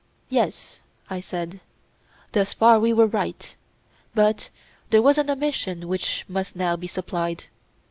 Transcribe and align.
Yes, 0.29 0.79
I 1.11 1.19
said, 1.19 1.59
thus 2.31 2.53
far 2.53 2.79
we 2.79 2.91
were 2.91 3.05
right; 3.05 3.55
but 4.15 4.49
there 4.89 4.99
was 5.03 5.19
an 5.19 5.29
omission 5.29 5.87
which 5.87 6.25
must 6.27 6.55
now 6.55 6.75
be 6.75 6.87
supplied. 6.87 7.43